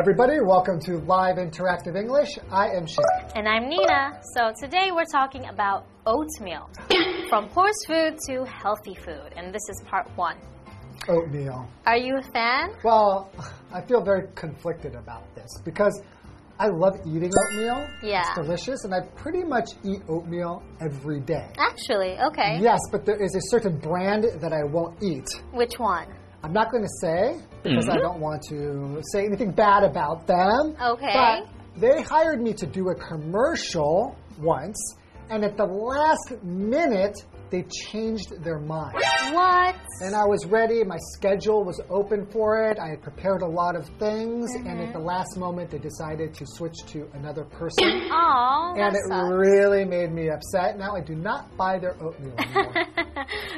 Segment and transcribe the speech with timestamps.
[0.00, 0.40] everybody.
[0.40, 2.38] Welcome to Live Interactive English.
[2.50, 3.04] I am Shane.
[3.36, 4.18] And I'm Nina.
[4.34, 6.70] So today we're talking about oatmeal
[7.28, 9.34] from horse food to healthy food.
[9.36, 10.38] And this is part one.
[11.06, 11.68] Oatmeal.
[11.84, 12.70] Are you a fan?
[12.82, 13.30] Well,
[13.74, 16.00] I feel very conflicted about this because
[16.58, 17.86] I love eating oatmeal.
[18.02, 18.22] Yeah.
[18.22, 21.52] It's delicious, and I pretty much eat oatmeal every day.
[21.58, 22.58] Actually, okay.
[22.58, 25.28] Yes, but there is a certain brand that I won't eat.
[25.52, 26.06] Which one?
[26.42, 28.02] I'm not going to say because I mm-hmm.
[28.02, 30.76] don't want to say anything bad about them.
[30.80, 31.12] Okay.
[31.12, 34.96] But they hired me to do a commercial once,
[35.30, 37.16] and at the last minute,
[37.50, 38.94] they changed their mind.
[39.32, 39.74] What?
[40.02, 42.78] And I was ready, my schedule was open for it.
[42.78, 44.80] I had prepared a lot of things, and Mm-hmm.
[44.86, 47.84] at the last moment, they decided to switch to another person.
[48.12, 49.32] Aw, that and it sucks.
[49.32, 50.78] really made me upset.
[50.78, 52.74] Now I do not buy their oatmeal anymore.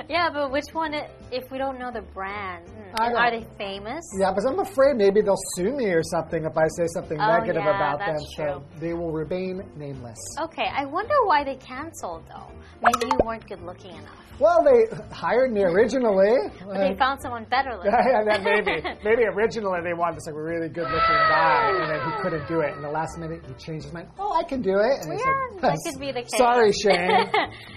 [0.08, 0.94] yeah, but which one?
[1.30, 4.04] If we don't know the brand, hmm, are they famous?
[4.18, 7.38] Yeah, because I'm afraid maybe they'll sue me or something if I say something Oh,
[7.38, 8.08] negative yeah, about them.
[8.16, 8.80] that's So true.
[8.80, 10.18] they will remain nameless.
[10.40, 12.50] Okay, I wonder why they canceled though.
[12.82, 14.22] Maybe you weren't good looking enough.
[14.38, 16.50] Well, they hired me originally.
[16.66, 17.92] But they found someone better looking.
[18.06, 18.82] yeah, that maybe.
[19.04, 22.48] Maybe originally they wanted this like a really good looking guy, and then he couldn't
[22.48, 22.74] do it.
[22.74, 24.08] And the last minute he changed his mind.
[24.18, 25.04] Oh, I can do it.
[25.04, 26.36] And Yeah, said, that could be the case.
[26.36, 27.30] Sorry, Shane.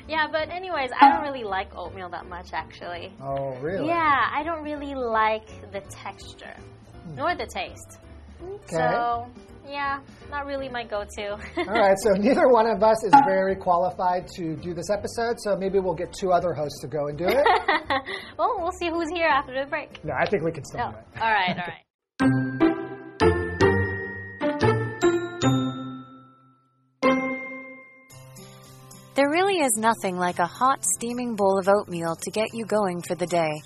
[0.08, 3.14] yeah, but anyways, I don't really like oatmeal that much actually.
[3.22, 3.88] oh, really?
[3.88, 6.56] Yeah, I don't really like the texture
[7.04, 7.16] hmm.
[7.16, 8.00] nor the taste.
[8.42, 8.76] Okay.
[8.76, 9.28] So,
[9.68, 11.32] yeah, not really my go-to.
[11.58, 15.56] All right, so neither one of us is very qualified to do this episode, so
[15.58, 17.46] maybe we'll get two other hosts to go and do it.
[18.38, 20.04] well, we'll see who's here after the break.
[20.04, 21.22] no, I think we can still Oh, do it.
[21.22, 22.66] all right, all right.
[29.16, 33.02] There really is nothing like a hot, steaming bowl of oatmeal to get you going
[33.02, 33.62] for the day.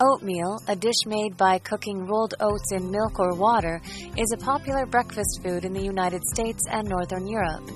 [0.00, 3.80] Oatmeal, a dish made by cooking rolled oats in milk or water,
[4.16, 7.70] is a popular breakfast food in the United States and Northern Europe.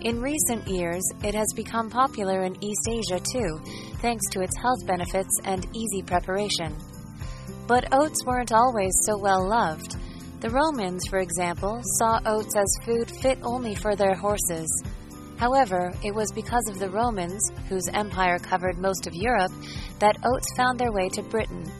[0.00, 3.60] In recent years, it has become popular in East Asia too,
[4.02, 6.76] thanks to its health benefits and easy preparation.
[7.66, 9.96] But oats weren't always so well loved.
[10.40, 14.68] The Romans, for example, saw oats as food fit only for their horses.
[15.36, 19.52] However, it was because of the Romans, whose empire covered most of Europe,
[20.00, 21.70] that oats found their way to Britain.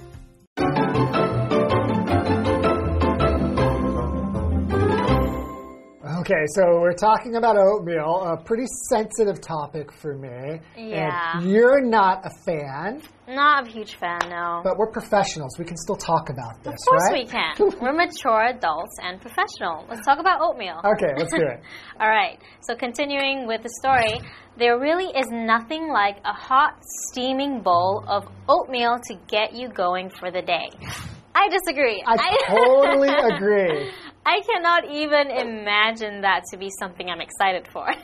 [6.25, 10.59] Okay, so we're talking about oatmeal, a pretty sensitive topic for me.
[10.75, 11.37] Yeah.
[11.37, 14.63] And you're not a fan, Not a huge fan, no.
[14.65, 15.59] but we're professionals.
[15.59, 16.77] We can still talk about this, right?
[16.81, 17.27] of course right?
[17.59, 17.79] we can.
[17.79, 19.85] We're mature adults and professional.
[19.87, 20.81] Let's talk about oatmeal.
[20.97, 21.61] Okay, let's do it.
[22.01, 22.39] All right.
[22.63, 24.19] So continuing with the story,
[24.57, 30.09] there really is nothing like a hot, steaming bowl of oatmeal to get you going
[30.09, 30.71] for the day.
[31.35, 32.03] I disagree.
[32.07, 33.91] I totally agree.
[34.27, 37.87] I cannot even imagine that to be something I'm excited for.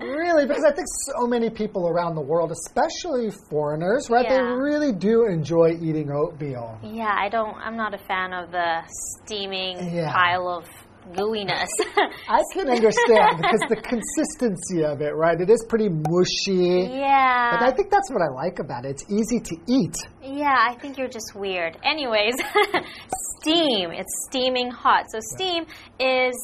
[0.00, 4.28] Really, because I think so many people around the world, especially foreigners, right?
[4.28, 6.78] They really do enjoy eating oatmeal.
[6.82, 7.54] yeah, I don't.
[7.56, 8.82] I'm not a fan of the
[9.24, 10.12] steaming Yeah.
[10.12, 10.64] pile of
[11.14, 11.68] gooiness.
[12.28, 15.40] I can understand because the consistency of it, right?
[15.40, 16.88] It is pretty mushy.
[16.90, 17.56] yeah.
[17.56, 18.90] But I think that's what I like about it.
[18.90, 19.96] It's easy to eat.
[20.22, 21.78] Yeah, I think you're just weird.
[21.82, 22.34] Anyways,
[23.40, 23.90] steam.
[23.90, 25.06] It's steaming hot.
[25.10, 25.64] So steam
[25.98, 26.34] is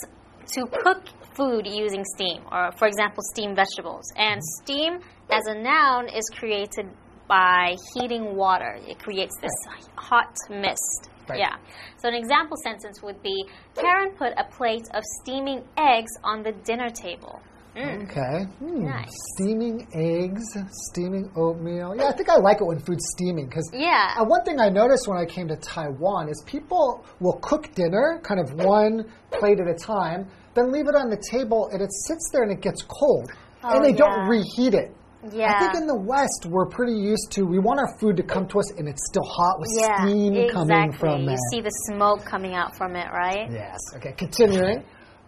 [0.55, 1.03] to cook
[1.35, 4.13] food using steam, or for example, steamed vegetables.
[4.17, 4.65] And mm-hmm.
[4.65, 4.93] steam,
[5.31, 6.87] as a noun, is created
[7.29, 8.79] by heating water.
[8.87, 9.55] It creates this
[9.97, 11.11] hot mist.
[11.29, 11.39] Right.
[11.39, 11.57] Yeah.
[11.97, 16.53] So an example sentence would be Karen put a plate of steaming eggs on the
[16.65, 17.41] dinner table.
[17.77, 18.05] Mm.
[18.05, 18.45] Okay.
[18.61, 18.85] Hmm.
[18.85, 19.09] Nice.
[19.35, 20.45] Steaming eggs,
[20.91, 21.97] steaming oatmeal.
[21.97, 24.15] Yeah, I think I like it when food's steaming because Yeah.
[24.17, 28.21] Uh, one thing I noticed when I came to Taiwan is people will cook dinner
[28.23, 31.91] kind of one plate at a time, then leave it on the table and it
[32.07, 33.33] sits there and it gets cold.
[33.65, 34.95] Oh, and they don't reheat it.
[35.33, 35.55] Yeah.
[35.55, 38.47] I think in the West, we're pretty used to, we want our food to come
[38.49, 40.53] to us and it's still hot with yeah, steam exactly.
[40.53, 41.39] coming from you it.
[41.51, 43.51] see the smoke coming out from it, right?
[43.51, 43.79] Yes.
[43.97, 44.85] Okay, continuing.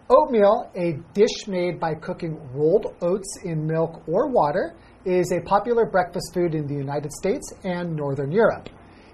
[0.09, 5.85] Oatmeal, a dish made by cooking rolled oats in milk or water, is a popular
[5.85, 8.69] breakfast food in the United States and Northern Europe.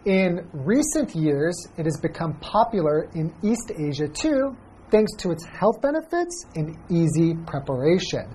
[0.05, 4.55] In recent years, it has become popular in East Asia too,
[4.93, 8.29] thanks to its health benefits and easy preparation.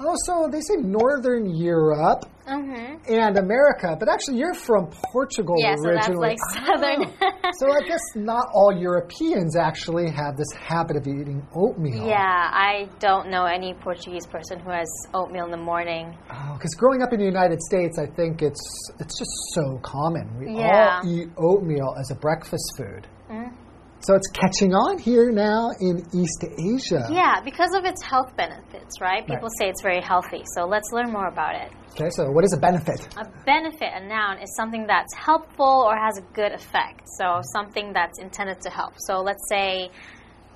[0.00, 2.96] Also, they say Northern Europe Mm-hmm.
[3.08, 7.04] and America, but actually, you're from Portugal Yeah, so that's like southern.
[7.22, 7.30] Oh.
[7.60, 12.04] so I guess not all Europeans actually have this habit of eating oatmeal.
[12.04, 16.18] Yeah, I don't know any Portuguese person who has oatmeal in the morning.
[16.54, 18.60] Because growing up in the United States, I think it's
[18.98, 20.26] it's just so common.
[20.36, 20.98] We Yeah.
[21.04, 23.06] all eat oatmeal as a breakfast food.
[23.30, 23.54] Mm.
[24.02, 27.06] So it's catching on here now in East Asia.
[27.08, 29.24] Yeah, because of its health benefits, right?
[29.24, 30.42] People say it's very healthy.
[30.56, 31.70] So let's learn more about it.
[31.92, 32.98] Okay, so what is a benefit?
[33.16, 37.02] A benefit, a noun, is something that's helpful or has a good effect.
[37.16, 38.94] So something that's intended to help.
[38.98, 39.90] So let's say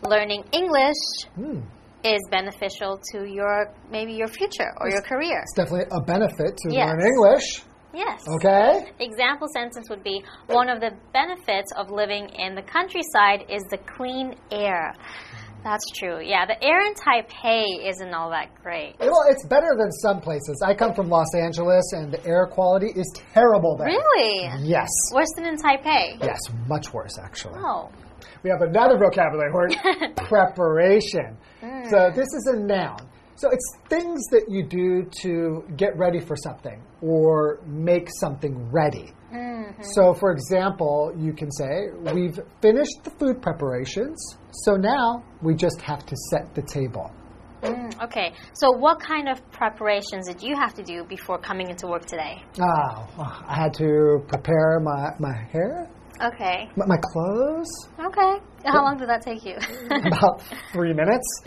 [0.03, 0.97] learning English
[1.37, 1.61] Hmm.
[2.03, 5.39] is beneficial to your maybe your future or your career.
[5.43, 6.89] It's definitely a benefit to Yes.
[6.89, 7.63] learn English.
[7.97, 8.23] Yes.
[8.29, 8.93] Okay?
[9.01, 13.79] Example sentence would be one of the benefits of living in the countryside is the
[13.97, 14.95] clean air.
[15.65, 16.21] That's true.
[16.23, 18.95] Yeah, the air in Taipei isn't all that great.
[19.01, 20.63] Well, it's better than some places.
[20.65, 23.89] I come from Los Angeles, and the air quality is terrible there.
[23.89, 24.49] Really?
[24.63, 24.89] Yes.
[25.13, 26.23] Worse than in Taipei?
[26.23, 26.39] Yes,
[26.69, 27.59] much worse, actually.
[27.59, 27.91] Oh.
[28.45, 29.75] We have another vocabulary word
[30.17, 31.37] preparation.
[31.61, 31.91] Mm.
[31.91, 33.01] So this is a noun.
[33.37, 39.13] So it's things that you do to get ready for something or make something ready.
[39.33, 39.83] Mm-hmm.
[39.83, 45.81] So, for example, you can say, We've finished the food preparations, so now we just
[45.83, 47.11] have to set the table.
[47.63, 48.33] Mm, okay.
[48.55, 52.43] So, what kind of preparations did you have to do before coming into work today?
[52.61, 55.91] Ah, I had to prepare my, my hair,
[56.23, 56.69] Okay.
[56.77, 57.69] my, my clothes,
[57.99, 58.41] Okay.
[58.65, 59.55] How long did that take you?
[59.91, 60.43] about
[60.73, 61.23] three minutes.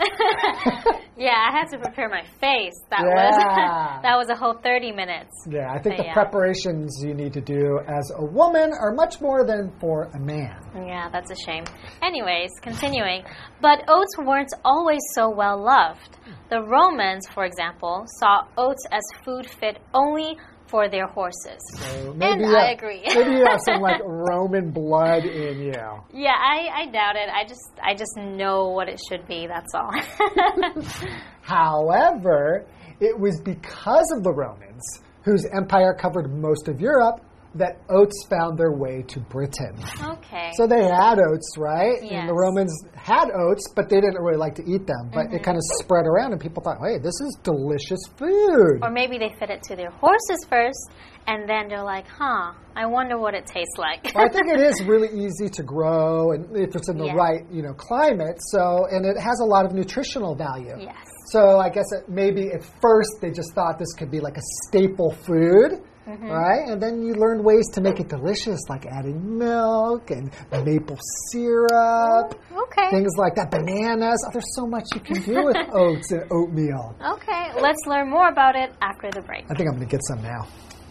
[1.18, 2.72] yeah, I had to prepare my face.
[2.88, 3.12] That Yeah.
[3.14, 5.30] was that was a whole 30 minutes.
[5.50, 6.14] Yeah, I think the Yeah.
[6.14, 10.56] preparations you need to do as a woman are much more than for a man.
[10.74, 11.64] Yeah, that's a shame.
[12.02, 13.22] Anyways, continuing.
[13.60, 16.16] But oats weren't always so well loved.
[16.48, 20.38] The Romans, for example, saw oats as food fit only
[20.70, 21.58] for their horses.
[21.74, 23.02] So And you I agree.
[23.14, 25.72] maybe you have some like Roman blood in you.
[26.12, 27.28] Yeah, I, I doubt it.
[27.28, 29.90] I just I just know what it should be, that's all.
[31.42, 32.66] However,
[33.00, 37.20] it was because of the Romans, whose empire covered most of Europe,
[37.54, 39.74] that oats found their way to Britain.
[40.04, 40.52] okay.
[40.56, 41.98] So they had oats, right?
[42.00, 42.38] And the Mm-hmm.
[42.38, 45.10] Romans had oats, but they didn't really like to eat them.
[45.12, 48.78] But it kind of spread around, and people thought, hey, this is delicious food.
[48.82, 50.90] or maybe they fed it to their horses first
[51.26, 54.58] and then they're like, "Huh, I wonder what it tastes like." Well, I think it
[54.60, 57.14] is really easy to grow, and if it's in the Yeah.
[57.14, 58.36] right, you know, climate.
[58.38, 60.76] So, and it has a lot of nutritional value.
[60.78, 60.96] yes.
[61.30, 64.42] So I guess it, maybe at first they just thought this could be like a
[64.66, 66.26] staple food, Mm-hmm.
[66.28, 66.68] right?
[66.68, 70.98] And then you learn ways to make it delicious, like adding milk and maple
[71.30, 72.90] syrup, Okay.
[72.90, 74.24] things like that, bananas.
[74.26, 76.96] Oh, there's so much you can do with oats and oatmeal.
[77.14, 79.44] Okay, let's learn more about it after the break.
[79.50, 80.48] I think I'm going to get some now.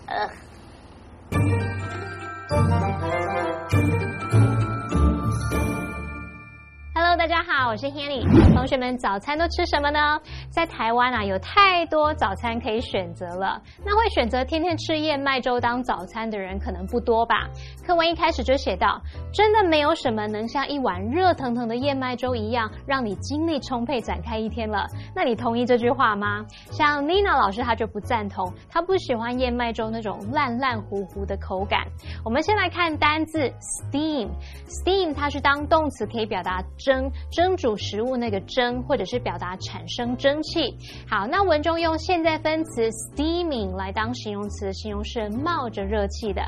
[0.07, 0.31] Ugh.
[7.09, 8.21] Hello，大家好，我是 Hanny。
[8.53, 10.19] 同学们，早餐都吃什么呢？
[10.51, 13.59] 在台湾啊，有太多早餐可以选择了。
[13.83, 17.50] 那会选择天天吃燕麦粥当早餐的人可能不多吧？
[17.83, 19.01] 课文一开始就写到，
[19.33, 24.85] 真的没有什么能像一碗热腾腾的燕麦粥一样，让你精力充沛展开一天了。
[25.16, 26.45] 那你同意这句话吗？
[26.69, 31.87] 像 Nina 老师她就不赞同，她不喜欢燕麦粥那种烂烂糊糊的口感。
[32.23, 33.51] 我们先来看单字
[33.92, 36.98] steam，steam 它是当动词可以表达蒸
[37.31, 40.75] 蒸煮食物那个蒸，或者是表达产生蒸汽。
[41.09, 46.41] 好，那文中用现在分词 steaming 来当形容词，形容是冒着热气的。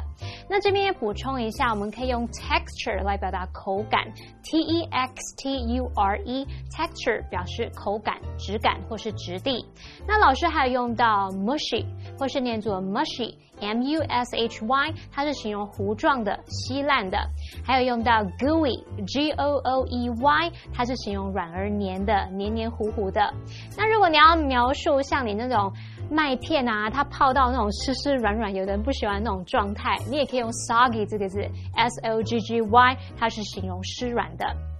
[0.50, 4.02] 那这边也补充一下，我们可以用 texture 来表达口感
[4.44, 9.66] ，t e x t u r e，texture 表示口感、质感或是质地。
[10.08, 11.86] 那老师还有用到 mushy，
[12.18, 17.18] 或是念作 mushy，m u s h y，它是形容糊状的、稀烂的。
[17.64, 20.41] 还有用到 gooey，g o o e y，
[20.74, 23.22] 它是形容软而黏的、黏黏糊糊的。
[23.78, 25.72] 那如果你要描述像你那种
[26.10, 31.42] 麦片啊，它泡到那种湿湿软软，有的人不喜欢那种状态，你也可以用 soggy 这个字
[31.76, 34.71] ，s o g g y，它是形容湿软的。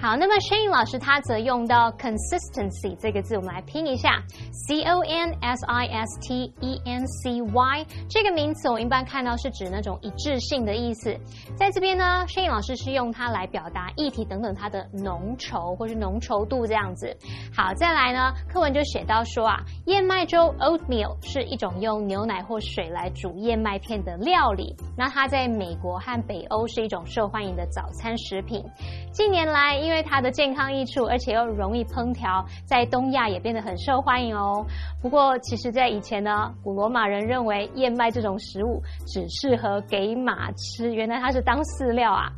[0.00, 7.86] 好，那么 Shane 老师他则用到 consistency 这个字，我们来拼一下，c o n s i s t e n c y
[8.08, 11.14] 这个名词，我们一般看到是指那种一致性的意思。
[11.54, 17.14] 在这边呢，Shane 老师是用它来表达液体等等它的浓稠或是浓稠度这样子。
[17.54, 24.74] 好，再来呢，课文就写到说啊，燕麦粥 oatmeal 是一种用牛奶或水来煮燕麦片的料理。
[24.96, 28.64] 那它在美国和北欧是一种受欢迎的早餐食品。
[29.12, 34.64] 近年来，因因为它的健康益处，而且又容易烹调，在东亚也变得很受欢迎哦。
[35.02, 42.30] 不过，其实，在以前呢，古罗马人认为燕麦这种食物只适合给马吃，原来它是当饲料啊。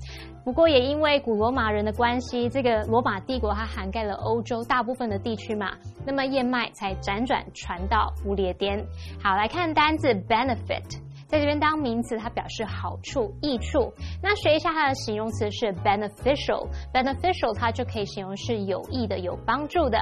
[0.47, 5.73] 不过，也因为古罗马人的关系，这个罗马帝国它涵盖了欧洲大部分的地区嘛，
[6.06, 8.82] 那么燕麦才辗转传到不列颠。
[9.23, 10.99] 好，来看单字 benefit，
[11.32, 13.90] 在这边当名词，它表示好处、益处。
[14.22, 19.98] 那学一下它的形容词是 beneficial，beneficial 它就可以形容是有益的、有帮助的。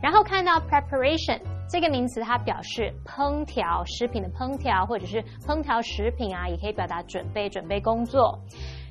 [0.00, 8.38] 然后看到 preparation 这个名词，它表示烹调食品的烹调，或者是烹调食品啊，也可以表达准备、准备工作。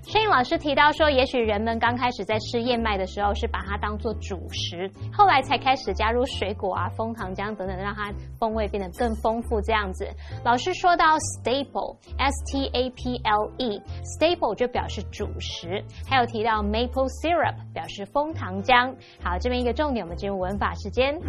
[0.08, 8.10] 摄影老师提到说，也许人们刚开始在吃燕麦的时候是把它当做主食，后来才开始加入水果啊、枫糖浆等等，让它
[8.40, 9.60] 风味变得更丰富。
[9.60, 10.08] 这样子，
[10.46, 18.96] 老师说到 staple，s t a p l e，staple 就表示主食，还有提到 maple syrup 表示枫糖浆。
[19.22, 21.20] 好，这边一个重点，我们进入文法时间。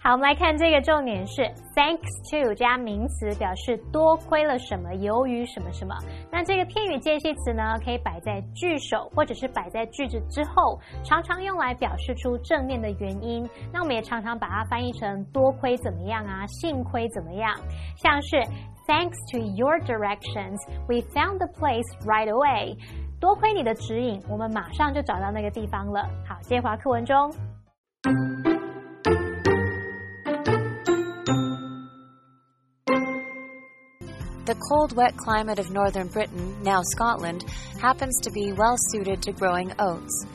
[0.00, 1.42] 好，我们来看这个重点是
[1.76, 2.00] thanks
[2.30, 5.94] to 加名词，表示多亏了什么，由于什么什么。
[6.32, 13.44] 那这个片语介系词呢，可以摆摆在句首或者是摆在句子之后，常常用来表示出正面的原因。
[13.72, 17.52] 那我们也常常把它翻译成多亏怎么样啊，幸亏怎么样。
[17.96, 18.36] 像是
[18.86, 22.76] Thanks to your directions, we found the place right away。
[23.20, 26.08] 多亏你的指引，我们马上就找到那个地方了。
[26.28, 27.34] 好，接华课文中。
[34.46, 37.44] The cold, wet climate of northern Britain, now Scotland,
[37.80, 40.26] happens to be well suited to growing oats.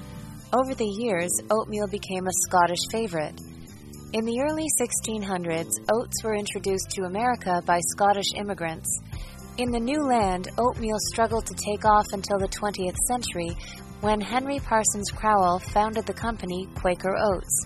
[0.51, 3.39] Over the years, oatmeal became a Scottish favorite.
[4.13, 8.89] In the early 1600s, oats were introduced to America by Scottish immigrants.
[9.57, 13.51] In the new land, oatmeal struggled to take off until the 20th century
[14.01, 17.65] when Henry Parsons Crowell founded the company Quaker Oats.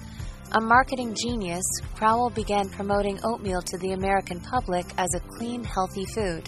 [0.51, 1.63] A marketing genius,
[1.95, 6.47] Crowell began promoting oatmeal to the American public as a clean, healthy food.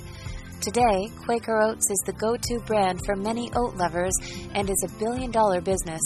[0.62, 4.14] Today, Quaker Oats is the go to brand for many oat lovers
[4.54, 6.02] and is a billion dollar business.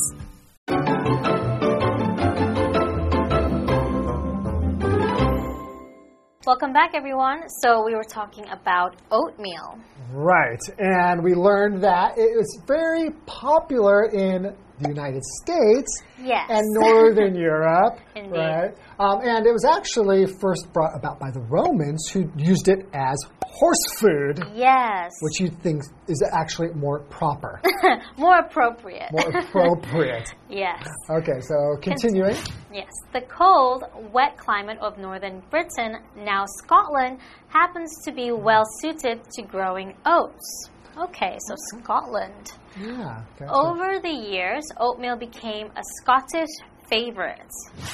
[6.46, 7.44] Welcome back, everyone.
[7.64, 9.78] So, we were talking about oatmeal.
[10.12, 10.60] Right.
[10.78, 16.48] And we learned that it was very popular in the United States Yes.
[16.50, 18.00] and Northern Europe.
[18.16, 18.32] Indeed.
[18.32, 18.72] Right.
[19.00, 23.18] Um, and it was actually first brought about by the Romans who used it as
[23.44, 25.12] horse food, Yes.
[25.22, 27.62] which you think is actually more proper,
[28.18, 29.10] More appropriate.
[29.12, 30.34] more appropriate.
[30.50, 30.86] yes.
[31.10, 32.36] Okay, so continuing.
[32.74, 32.90] Yes.
[33.14, 33.84] The cold,
[34.14, 40.70] wet climate of northern Britain, now Scotland, happens to be well suited to growing oats.
[41.00, 42.54] Okay, so Scotland.
[42.80, 43.24] Yeah.
[43.40, 43.54] gotcha.
[43.54, 46.50] Over the years, oatmeal became a Scottish
[46.90, 47.50] favorite.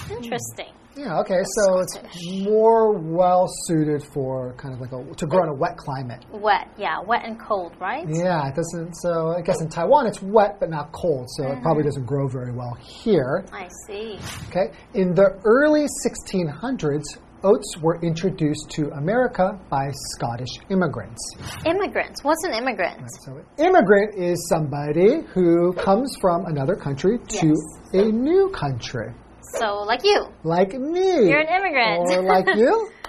[0.09, 0.69] Interesting.
[0.69, 0.85] Hmm.
[0.97, 5.49] Yeah, okay, so it's more well suited for kind of like a, to grow in
[5.49, 6.25] a wet climate.
[6.31, 8.07] Wet, yeah, wet and cold, right?
[8.07, 8.93] Yeah, it doesn't.
[8.95, 11.89] So I guess in Taiwan it's wet but not cold, so it probably mm-hmm.
[11.89, 13.45] doesn't grow very well here.
[13.51, 14.17] I see.
[14.47, 17.03] Okay, in the early 1600s,
[17.43, 21.21] oats were introduced to America by Scottish immigrants.
[21.65, 22.23] Immigrants.
[22.23, 23.01] What's an immigrant?
[23.23, 28.05] So, immigrant is somebody who comes from another country to Yes.
[28.05, 29.13] a new country,
[29.59, 30.25] So, like you.
[30.43, 31.29] like me.
[31.29, 32.11] You're an immigrant.
[32.13, 32.89] Or like you.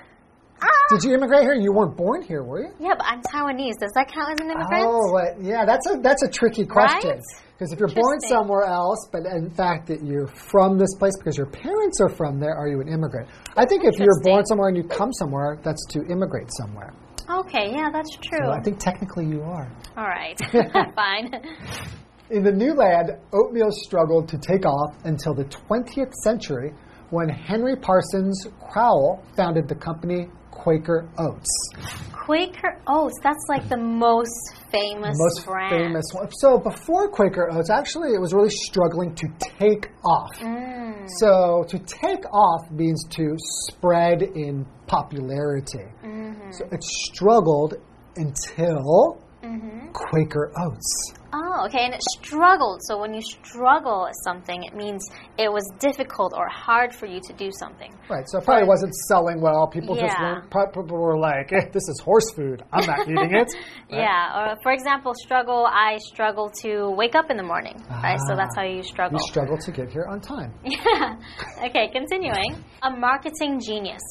[0.58, 0.68] Ah.
[0.88, 1.52] Did you immigrate here?
[1.52, 2.70] You weren't born here, were you?
[2.80, 3.74] Yeah, but I'm Taiwanese.
[3.78, 4.86] Does that count as an immigrant?
[4.88, 7.10] Oh, but yeah, that's a that's a tricky question.
[7.10, 7.20] Right?
[7.56, 11.38] Because if you're born somewhere else, but in fact that you're from this place because
[11.38, 13.30] your parents are from there, are you an immigrant?
[13.56, 16.92] I think if you're born somewhere and you come somewhere, that's to immigrate somewhere.
[17.30, 18.44] Okay, yeah, that's true.
[18.44, 19.72] So I think technically you are.
[19.96, 20.38] All right,
[20.94, 21.32] fine.
[22.28, 26.74] In the new land, oatmeal struggled to take off until the 20th century
[27.08, 30.28] when Henry Parsons Crowell founded the company
[30.66, 31.48] Quaker Oats.
[32.10, 34.34] Quaker Oats, that's like the most
[34.72, 35.70] famous most brand.
[35.70, 36.28] famous one.
[36.40, 40.36] So before Quaker Oats, actually, it was really struggling to take off.
[40.40, 41.08] Mm.
[41.20, 43.36] So to take off means to
[43.68, 45.86] spread in popularity.
[46.04, 46.50] Mm-hmm.
[46.50, 47.74] So it struggled
[48.16, 49.92] until Mm-hmm.
[49.92, 51.12] Quaker Oats.
[51.36, 52.80] Oh, okay, and it struggled.
[52.88, 55.06] So when you struggle at something, it means
[55.38, 57.92] it was difficult or hard for you to do something.
[58.08, 58.24] Right.
[58.28, 59.66] So it probably wasn't selling well.
[59.66, 60.50] People just weren't.
[60.50, 62.62] People were like, eh, "This is horse food.
[62.72, 63.48] I'm not eating it."
[63.88, 64.00] Right?
[64.00, 68.18] Yeah, or for example, struggle, I struggle to wake up in the morning, right?
[68.26, 69.20] So that's how you struggle.
[69.20, 70.52] You struggle to get here on time.
[70.64, 71.16] Yeah.
[71.66, 72.64] Okay, continuing.
[72.82, 74.02] A marketing genius.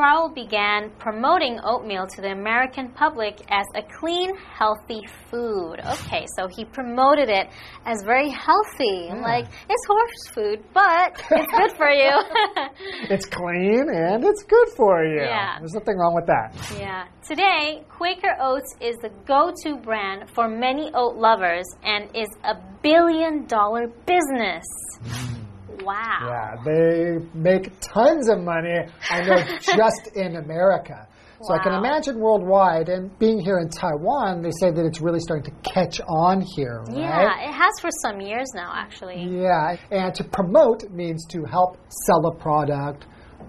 [0.00, 5.76] Crowell began promoting oatmeal to the American public as a clean, healthy food.
[6.10, 7.48] Okay, so he promoted it
[7.84, 9.06] as very healthy.
[9.08, 9.20] Yeah.
[9.20, 12.10] Like, it's horse food, but it's good for you.
[13.10, 15.20] It's clean and it's good for you.
[15.20, 15.58] Yeah.
[15.58, 16.54] There's nothing wrong with that.
[16.78, 17.06] yeah.
[17.22, 22.54] Today, Quaker Oats is the go to brand for many oat lovers and is a
[22.82, 24.64] billion dollar business.
[25.04, 25.39] Mm.
[25.84, 26.18] Wow.
[26.26, 28.76] Yeah, they make tons of money,
[29.10, 31.06] I know, just in America.
[31.42, 35.20] So I can imagine worldwide, and being here in Taiwan, they say that it's really
[35.20, 36.98] starting to catch on here, right?
[36.98, 39.22] Yeah, it has for some years now, actually.
[39.22, 43.06] Yeah, and to promote means to help sell a product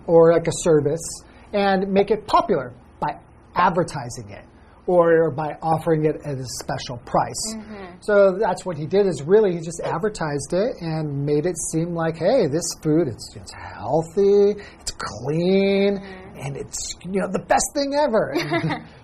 [0.08, 1.06] or like a service
[1.52, 3.20] and make it popular by
[3.56, 4.46] advertising it
[4.88, 7.56] or by offering it at a special price.
[8.02, 11.94] So that's what he did is really he just advertised it and made it seem
[11.94, 15.98] like hey, this food it's it's healthy, it's clean,
[16.36, 18.34] and it's you know the best thing ever.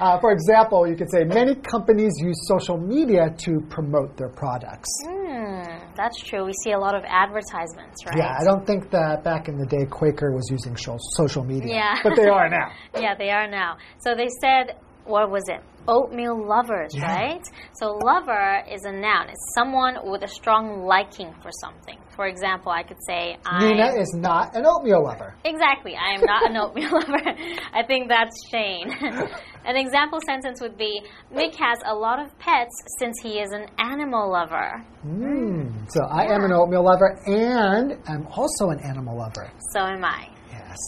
[0.00, 4.88] Uh, for example, you could say many companies use social media to promote their products.
[5.04, 5.60] Hmm,
[5.94, 6.46] that's true.
[6.46, 8.16] We see a lot of advertisements, right?
[8.16, 11.74] Yeah, I don't think that back in the day Quaker was using social media.
[11.74, 11.94] Yeah.
[12.02, 12.72] But they are now.
[12.98, 13.76] Yeah, they are now.
[13.98, 15.60] So they said, what was it?
[15.88, 17.06] Oatmeal lovers, Yeah.
[17.14, 17.42] right?
[17.72, 19.28] So lover is a noun.
[19.30, 21.98] It's someone with a strong liking for something.
[22.14, 25.34] For example, I could say, Nina is not an oatmeal lover.
[25.44, 25.96] Exactly.
[25.96, 27.34] I am not an oatmeal lover.
[27.72, 28.90] I think that's Shane.
[29.64, 31.00] an example sentence would be
[31.32, 34.84] Mick has a lot of pets since he is an animal lover.
[35.06, 35.90] Mm.
[35.90, 39.50] So I am an oatmeal lover and I'm also an animal lover.
[39.72, 40.28] So am I.
[40.70, 40.78] Yes.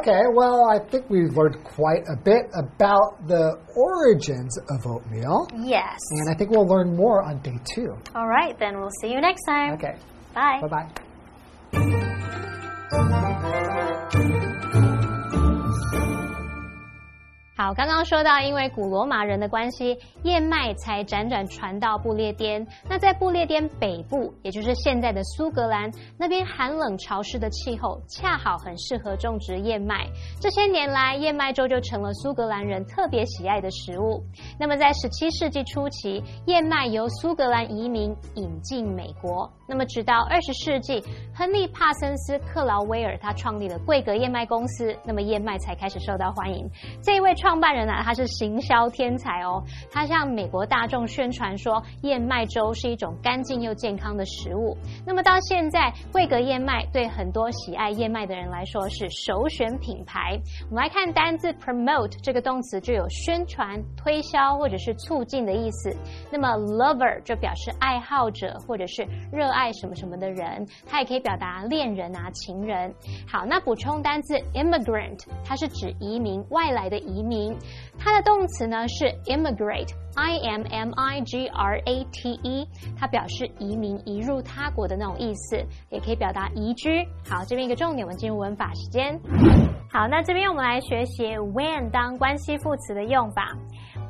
[0.00, 5.48] Okay, well, I think we've learned quite a bit about the origins of oatmeal.
[5.64, 5.98] Yes.
[6.10, 7.96] And I think we'll learn more on day two.
[8.14, 9.74] All right, then we'll see you next time.
[9.74, 9.96] Okay,
[10.34, 10.60] Bye.
[10.60, 10.88] bye
[11.72, 13.28] bye.
[17.54, 22.66] 好，刚刚说到，因为古罗马人的关系，燕麦才辗转传到不列颠。
[22.88, 30.08] 那在不列颠北部，也就是现在的苏格兰那边，寒冷潮湿的气候恰好很适合种植燕麦。
[30.40, 34.24] 这些年来，燕麦粥就成了苏格兰人特别喜爱的食物。
[34.58, 39.48] 那么在十七世纪初期，燕麦由苏格兰移民引进美国。
[39.72, 41.02] 那么直到20世纪，
[41.34, 46.68] 亨利·帕森斯·克劳威尔他创立了贵格燕麦公司，那么燕麦才开始受到欢迎。
[47.02, 54.76] 这一位创办人啊，他是行销天才哦，他向美国大众宣传说，燕麦粥是一种干净又健康的食物。
[55.06, 60.38] 那么到现在，贵格燕麦对很多喜爱燕麦的人来说是首选品牌。
[60.68, 65.96] 我们来看单字 promote 这个动词就有宣传、推销或者是促进的意思。
[66.30, 72.92] 那么 lover 就表示爱好者或者是热爱爱什么什么的人，它也可以表达恋人啊、情人。
[73.28, 77.56] 好，那补充单字 immigrant，它是指移民、外来的移民。
[77.96, 82.66] 它的动词呢是 immigrate，i m m i g r a t e，
[82.98, 87.06] 它表示移民、移入他国的那种意思，也可以表达移居。
[87.24, 89.16] 好，这边一个重点，我们进入文法时间。
[89.88, 93.56] 好，那这边我们来学习 when 当关系副词的用法。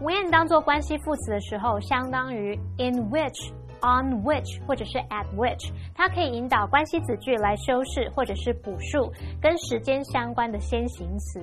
[0.00, 3.52] when 当做关系副词的时候，相当于 in which。
[3.82, 11.40] On which 或者是 at which，它可以引导关系子句来修饰或者是补述跟时间相关的先行词。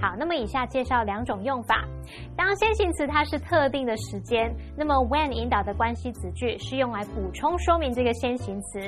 [0.00, 1.84] 好，那么以下介绍两种用法。
[2.36, 8.80] 当先行词它是特定的时间，那么 when 引导的关系子句是用来补充说明这个先行词。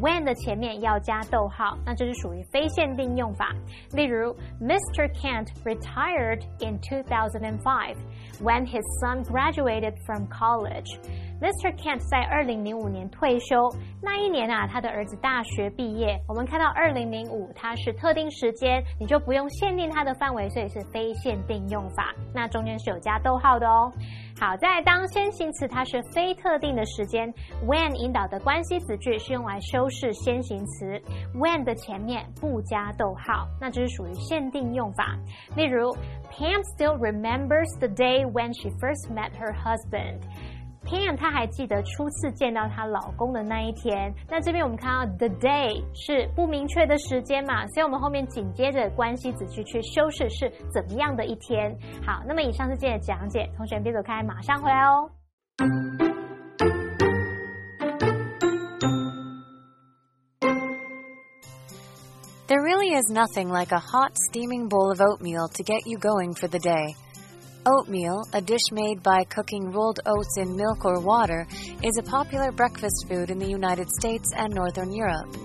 [0.00, 3.54] when 的前面要加逗号，那这是属于非限定用法。
[3.92, 5.08] 例如，Mr.
[5.14, 7.96] Kent retired in 2005
[8.42, 10.98] when his son graduated from college。
[11.40, 11.72] Mr.
[11.76, 13.70] Kent 在二零零五年退休，
[14.02, 16.18] 那一年啊，他的儿子大学毕业。
[16.26, 22.12] 我们看到二零零五，它是特定时间，你就不用限定它的范围，所以是非限定用法。
[22.34, 23.92] 那中间是有加逗号的哦。
[24.40, 27.32] 好，在当先行词它是非特定的时间
[27.64, 31.00] ，when 引导的关系子句是用来修饰先行词
[31.36, 35.16] ，when 的前面不加逗号，那这是属于限定用法。
[35.54, 35.92] 例如
[36.32, 40.18] ，Pam still remembers the day when she first met her husband。
[40.85, 44.13] Pam 她还记得初次见到她老公的那一天。
[44.29, 51.73] 那这边我们看到 the day 是不明确的时间嘛，所以我们后面紧接着关系子句去修饰是怎么样的一天。
[52.05, 55.09] 好，那么以上是今天的讲解，同学别走开，马上回来哦。
[62.45, 66.33] There really is nothing like a hot, steaming bowl of oatmeal to get you going
[66.35, 66.93] for the day.
[67.68, 71.46] Oatmeal, a dish made by cooking rolled oats in milk or water,
[71.82, 75.36] is a popular breakfast food in the United States and Northern Europe.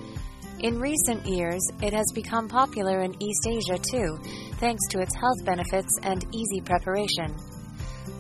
[0.60, 4.18] In recent years, it has become popular in East Asia too,
[4.54, 7.36] thanks to its health benefits and easy preparation.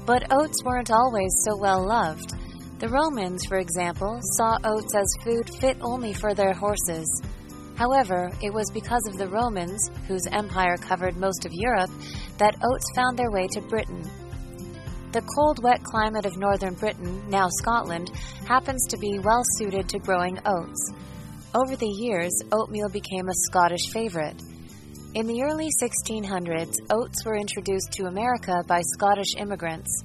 [0.06, 2.34] But oats weren't always so well loved.
[2.80, 7.08] The Romans, for example, saw oats as food fit only for their horses.
[7.76, 11.90] However, it was because of the Romans, whose empire covered most of Europe,
[12.38, 14.04] that oats found their way to Britain.
[15.12, 18.10] The cold, wet climate of northern Britain, now Scotland,
[18.48, 20.92] happens to be well suited to growing oats.
[21.54, 24.42] Over the years, oatmeal became a Scottish favorite.
[25.14, 30.04] In the early 1600s, oats were introduced to America by Scottish immigrants.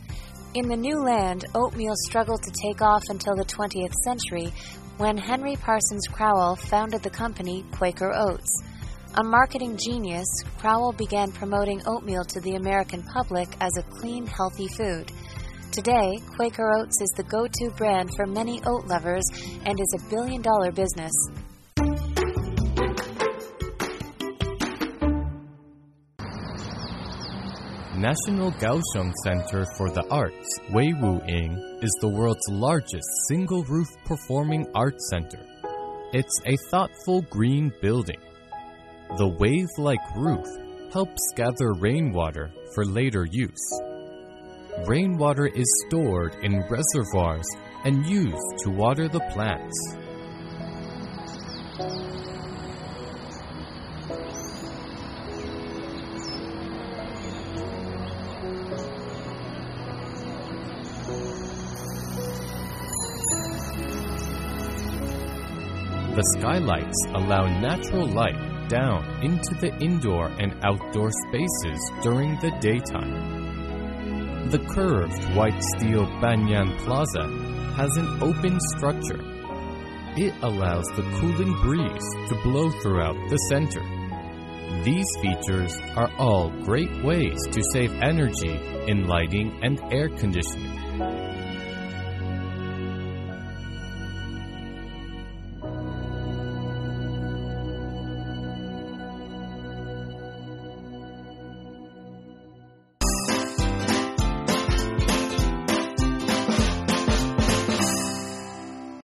[0.52, 4.52] In the new land, oatmeal struggled to take off until the 20th century
[4.98, 8.62] when Henry Parsons Crowell founded the company Quaker Oats.
[9.18, 10.28] A marketing genius,
[10.58, 15.10] Crowell began promoting oatmeal to the American public as a clean, healthy food.
[15.72, 19.24] Today, Quaker Oats is the go to brand for many oat lovers
[19.64, 21.10] and is a billion dollar business.
[27.96, 35.10] National Kaohsiung Center for the Arts, Weiwuying, is the world's largest single roof performing arts
[35.10, 35.44] center.
[36.12, 38.20] It's a thoughtful green building.
[39.16, 40.46] The wave like roof
[40.92, 43.80] helps gather rainwater for later use.
[44.86, 47.46] Rainwater is stored in reservoirs
[47.84, 49.96] and used to water the plants.
[66.14, 74.50] The skylights allow natural light down into the indoor and outdoor spaces during the daytime.
[74.50, 77.26] The curved white steel Banyan Plaza
[77.76, 79.20] has an open structure.
[80.16, 83.82] It allows the cooling breeze to blow throughout the center.
[84.84, 90.87] These features are all great ways to save energy in lighting and air conditioning.